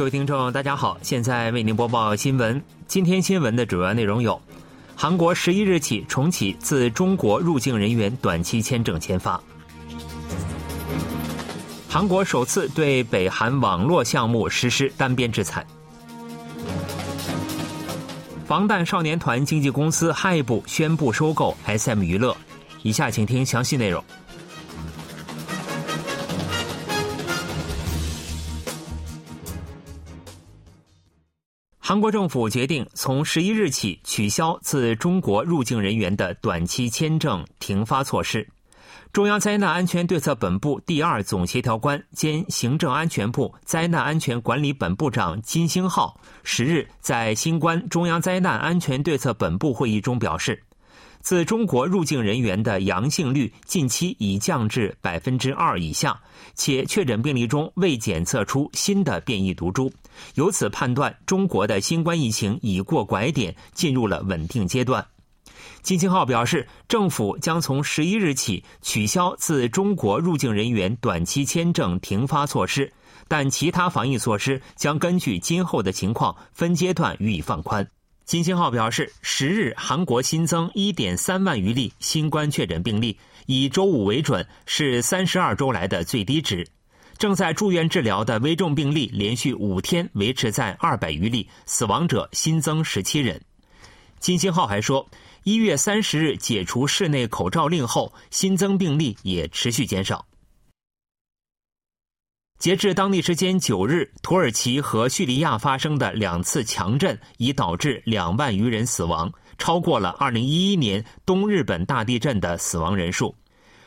[0.00, 2.58] 各位听众，大家好，现在为您播报新闻。
[2.86, 4.40] 今天新闻的主要内容有：
[4.96, 9.38] 韩国十一日起重启自中国入境人员短期签证签发；
[11.86, 15.60] 韩国首次对北韩网络项目实施单边制裁；
[18.46, 22.34] 防弹少年团经纪公司 HYBE 宣布收购 SM 娱乐。
[22.82, 24.02] 以下请听详细内容。
[31.90, 38.48] 韩国政府决定从十一日起取消自中国入境人员的短期签证停发措施。
[39.12, 50.62] 中央灾难安全对策本部第二总协调官兼行政安全部灾难安全管理本部长金星浩十日在新冠中央灾难安全对策本部会议中表示。
[51.20, 56.18] 自中国入境人员的阳性率近期已降至百分之二以下，
[56.54, 59.92] 且确诊病例中未检测出新的变异毒株，
[60.34, 65.06] 由此判断中国的新冠疫情已过拐点，进入了稳定阶段。
[65.82, 72.90] 金星浩表示，政府将从十一日起取消自中国入境人员短期签证停发措施，
[73.28, 77.86] 但其他防疫措施将根据今后的情况分阶段予以放宽。
[78.30, 86.64] 金星浩表示，十日韩国新增一点三万余例新冠确诊病例，以周五为准，是三十二周来的最低值。
[87.18, 93.42] 正在住院治疗的危重病例连续五天维持在二百余例，死亡者新增十七人。
[94.20, 95.04] 金星浩还说，
[95.42, 100.24] 一月三十日解除室内口罩令后，新增病例也持续减少。
[102.60, 113.34] 截至当地时间九日，土耳其和叙利亚发生的两次强震已导致两万余人死亡，超过了二零一一年东日本大地震的死亡人数。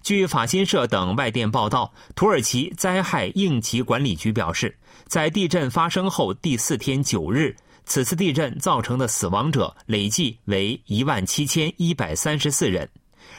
[0.00, 4.74] 据法新社等外电报道，土耳其灾害应急管理局表示，
[5.06, 12.88] 在地震发生后第四天九日，此次地震造成的死亡者累计为一万七千一百三十四人。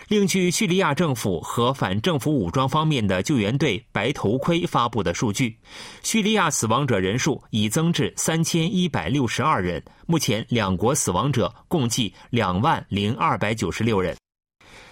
[0.08, 5.58] 另据叙利亚政府和反政府武装方面的救援队“白头盔”发布的数据，
[6.04, 9.84] 叙利亚死亡者人数已增至三千一百六十二人。
[10.06, 14.16] 目前，两国死亡者共计两万零二百九十六人。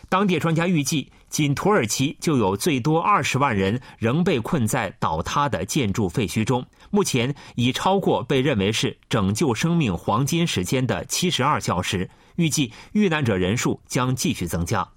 [0.10, 6.66] 当地专家预计，仅土耳其就有最多二十万人仍被困在倒塌的建筑废墟中。
[6.90, 12.10] 目前已超过被认为是拯救生命黄金时间的七十二小时。
[12.36, 14.88] 预计遇难者人数将继续增加。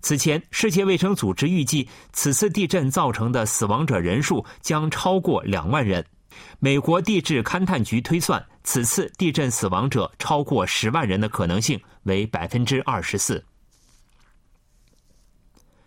[0.00, 6.04] 此前，世界卫生组织预计此次地震造成的死亡者人数将超过两万人。
[6.58, 13.44] 美国地质勘探局推算，此次地震死亡者超过十万人的可能性为百分之二十四。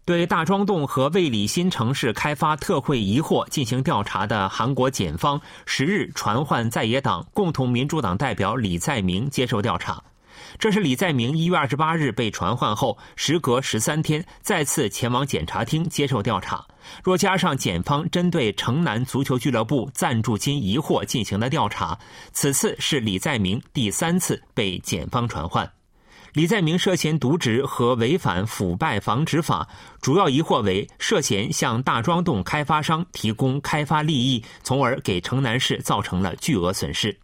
[0.06, 10.03] 对大庄洞和卫理新城市开发特惠疑惑进行调查的韩国检方十日传唤在野党共同民主党代表李在明接受调查。
[10.58, 16.66] 这是李在明一月二十八日被传唤后，时隔十三天再次前往检察厅接受调查。
[17.04, 21.98] 若加上检方针对城南足球俱乐部赞助金疑惑进行的调查，
[22.32, 25.70] 此次是李在明第三次被检方传唤。
[26.34, 29.68] 李在明涉嫌渎职和违反腐败防止法，
[30.00, 37.18] 主要疑惑为涉嫌向大庄洞开发商提供开发利益，从而给城南市造成了巨额损失。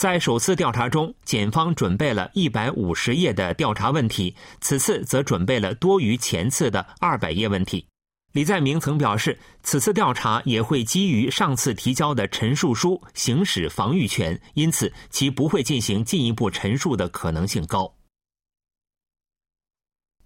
[0.00, 7.84] 在首次调查中，检方准备了一百五十页的调查问题，此次则准备了多于前次的二百页问题。
[8.32, 17.92] 李在明曾表示，此次调查也会基于上次提交的陈述书行使防御权，因此其不会进行进一步陈述的可能性高。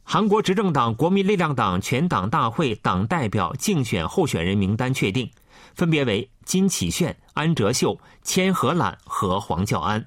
[0.05, 5.29] 韩国执政党国民力量党全党大会党代表竞选候选人名单确定。
[5.75, 10.07] 分别为金启炫、安哲秀、千和揽和黄教安。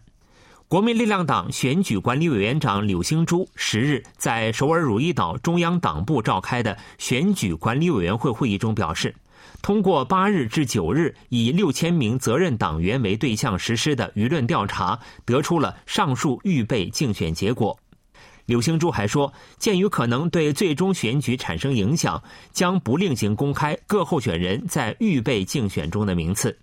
[0.67, 9.16] 国民力量党选举管理委员长柳兴洙十日在首尔汝矣岛中央党部召开的选举管理委员会会议中表示，
[9.61, 17.79] 通过八日至九日以六千名责任党员为对象实施的舆论调查，得出了上述预备竞选结果。
[18.47, 22.22] 柳兴珠还说，鉴于可能对最终选举产生影响，
[22.53, 26.58] 将不另行公开各候选人在预备竞选中的名次。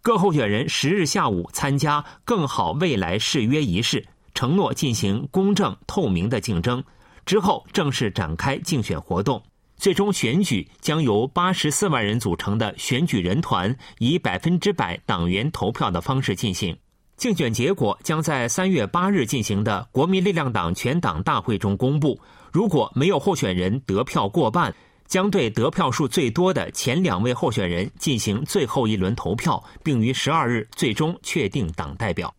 [0.00, 6.82] 各候选人十日下午参加“更好未来”誓约仪式，承诺进行公正透明的竞争，
[7.24, 9.42] 之后正式展开竞选活动。
[9.76, 16.74] 最终选举将由八十四万人组成的选举人团以百分之百党员投票的方式进行。
[17.16, 22.20] 竞选结果将在三月八日进行的国民力量党全党大会中公布。
[22.52, 24.74] 如果没有候选人得票过半，
[25.06, 32.35] 将对得票数最多的前两位候选人进行最后一轮投票，并于十二日最终确定党代表。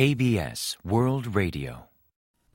[0.00, 1.74] KBS World Radio，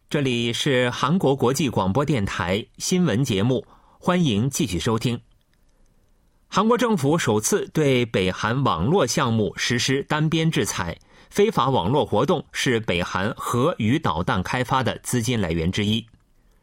[0.09, 3.63] 这里是韩国国际广播电台新闻节目，
[3.99, 5.21] 欢迎继续收听。
[6.47, 10.97] 韩国政府首次对北韩网络项目实施单边制裁，
[11.29, 16.03] 非法网络活动是北韩核与导弹开发的资金来源之一。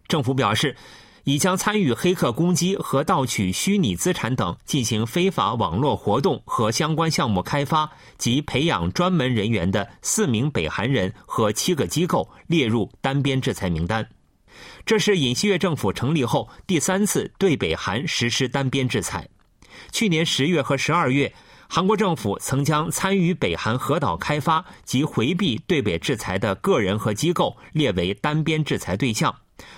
[0.09, 0.77] 政府表示，
[1.25, 14.09] 已将参与黑客攻击和盗取虚拟资产等进行非法网络活动和相关项目开发及培养专门人员的四名北韩人和七个机构列入单边制裁名单。
[14.85, 19.29] 这是尹锡悦政府成立后第三次对北韩实施单边制裁。
[19.91, 21.33] 去年十月和十二月，
[21.69, 29.35] 韩国政府曾将参与北韩核岛开发及回避对北制裁的个人和机构列为单边制裁对象，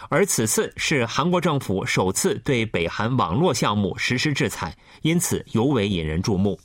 [0.08, 6.58] 而此次是韩国政府首次对北韩网络项目实施制裁，因此尤为引人注目。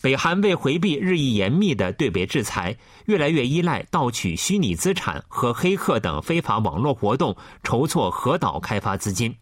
[0.00, 2.76] 北韩为回避日益严密的对北制裁，
[3.06, 9.32] 越来越依赖盗取虚拟资产和黑客等非法网络活动筹措核岛开发资金。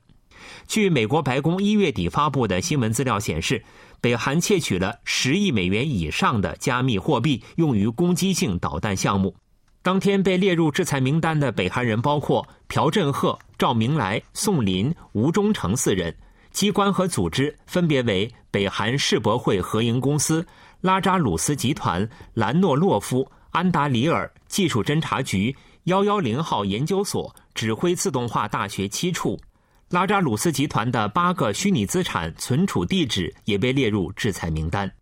[0.66, 3.64] 据美国白宫一月底发布的新闻资料显示，
[4.02, 9.34] 北韩窃取了十亿美元以上的加密货币，用于攻击性导弹项目。
[9.82, 16.14] 当天被列入制裁名单的北韩人包括朴振赫、赵明来、宋林、吴忠诚四人，
[16.50, 20.46] 机关和组织分别为北韩世博会合营公司、
[20.82, 29.40] 拉扎鲁斯集团、兰诺洛夫、安达里尔技术侦察局、幺幺零号研究所、指挥自动化大学七处。
[29.88, 34.92] 拉扎鲁斯集团的八个虚拟资产存储地址也被列入制裁名单。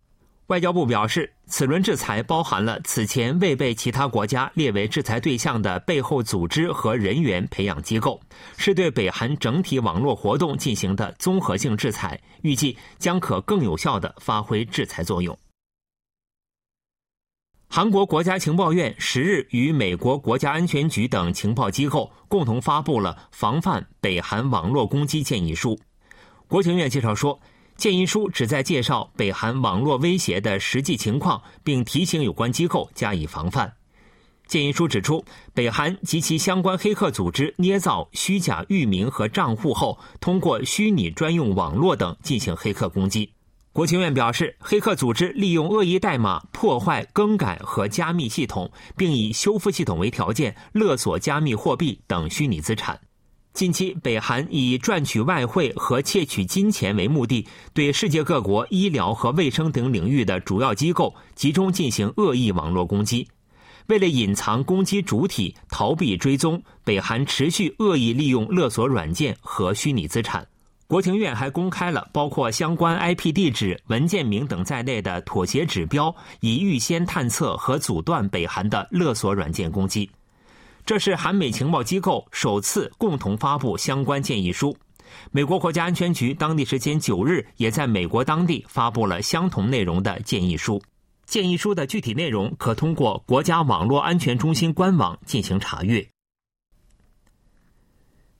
[0.49, 8.19] 外交部表示，此轮制裁包含了此前未被其他国家列为制裁对象的背后组织和人员培养机构，
[8.57, 15.37] 是对北韩整体网络活动进行的综合性制裁，预计将可更有效地发挥制裁作用。
[17.67, 25.79] 韩国国家情报院十日与美国国家安全局等情报机构共同发布了防范北韩网络攻击建议书。
[26.47, 27.39] 国情院介绍说，
[27.79, 33.73] 建议书旨在介绍北韩网络威胁的实际情况，并提醒有关机构加以防范。
[34.47, 35.23] 建议书指出，
[35.53, 43.31] 北韩及其相关黑客组织捏造虚假域名和账户后，通过虚拟专用网络等进行黑客攻击。
[43.71, 52.99] 国情院表示，黑客组织利用恶意代码破坏、更改和加密系统，并以修复系统为条件勒索加密货币等虚拟资产。
[53.53, 63.27] 近期，北韩以赚取外汇和窃取金钱为目的，对世界各国医疗和卫生等领域的主要机构集中进行恶意网络攻击。
[63.87, 70.47] 为了隐藏攻击主体、逃避追踪，北韩持续恶意利用勒索软件和虚拟资产。
[70.87, 80.09] 国情院还公开了包括相关 IP 地址、文件名等在内的妥协指标，以预先探测和阻断北韩的勒索软件攻击。
[80.89, 84.75] 这是韩美情报机构首次共同发布相关建议书。
[85.29, 90.81] 美国国家安全局当地时间九日也在美国当地发布了相同内容的建议书。
[91.27, 96.07] 建议书的具体内容可通过国家网络安全中心官网进行查阅。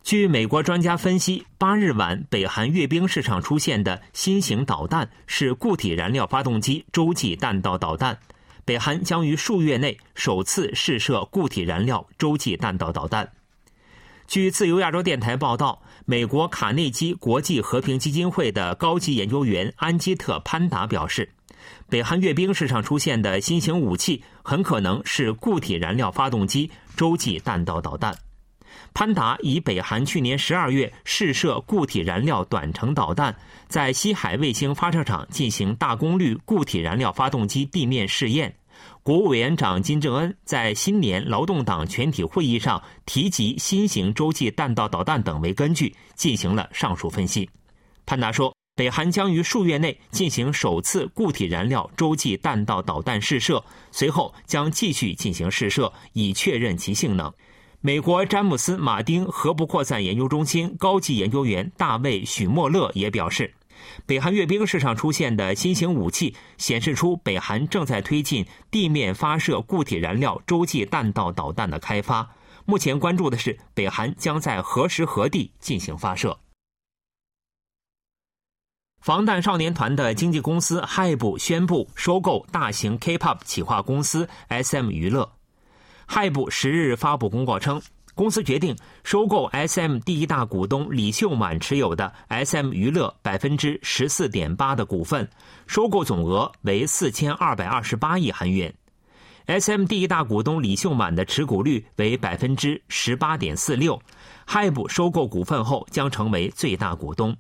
[0.02, 8.18] 据美国专家分析，八日晚北韩阅兵式上出现的新型导弹是固体燃料发动机洲际弹道导弹。
[8.70, 13.28] 北韩将于数月内首次试射固体燃料洲际弹道导弹。
[14.28, 21.28] 据自由亚洲电台报道，美国卡内基国际和平基金会的高级研究员安基特·潘达表示，
[21.90, 28.16] 北韩阅兵式上出现的新型武器很可能是固体燃料发动机洲际弹道导弹。
[28.94, 33.36] 潘达以北韩去年十二月试射固体燃料短程导弹，
[33.68, 38.54] 在西海卫星发射场进行大功率固体燃料发动机地面试验。
[39.04, 47.50] 国务委员长金正恩在新年劳动党全体会议上提及新型洲际弹道导弹等为根据，进行了上述分析。
[48.06, 57.32] 潘达说，北韩将于数月内进行首次固体燃料洲际弹道导弹试射，随后将继续进行试射，以确认其性能。
[57.82, 63.54] 美国詹姆斯·马丁核不扩散研究中心高级研究员大卫·许莫勒也表示，
[64.06, 72.36] 北韩阅兵式上出现的新型武器显示出北韩正在推进地面发射固体燃料洲际弹道导弹的开发。
[72.66, 76.38] 目前关注的是北韩将在何时何地进行发射。
[79.02, 85.32] 防弹少年团的经纪公司 HYBE 宣布收购大型 K-pop 企划公司 SM 娱乐。
[86.10, 87.82] HYBE 十日发布公告称，
[88.20, 95.26] 公司决定收购 SM 第一大股东李秀满持有的 SM 娱乐百分之十四点八的股份，
[95.68, 98.74] 收购总额为四千二百二十八亿韩元。
[99.48, 103.98] SM 第一大股东李秀满的持股率为百分之十八点四六
[104.48, 107.34] ，HYBE 收购股份后将成为最大股东。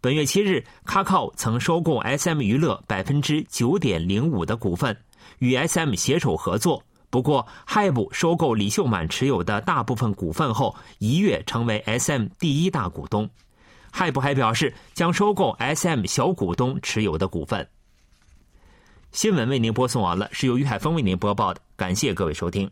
[0.00, 4.96] 本月七日 k a k o 曾收购 SM 娱乐百分之九点零五的股份，
[5.40, 6.80] 与 SM 携手合作。
[7.12, 13.28] 不过，HYBE 收购李秀满持有的大部分股份后，一跃成为 SM 第一大股东。
[13.92, 17.68] HYBE 还表示将收购 SM 小股东持有的股份。
[19.10, 22.70] 新闻为您播送完了，是由于海峰为您播报的，感谢各位收听。